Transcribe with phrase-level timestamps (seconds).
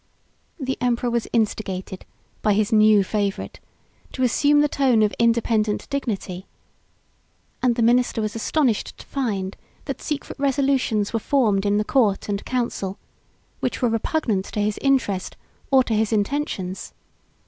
[0.59, 2.05] The emperor was instigated,
[2.41, 3.59] by his new favorite,
[4.13, 6.47] to assume the tone of independent dignity;
[7.61, 12.27] and the minister was astonished to find, that secret resolutions were formed in the court
[12.29, 12.97] and council,
[13.59, 15.37] which were repugnant to his interest,
[15.69, 16.95] or to his intentions.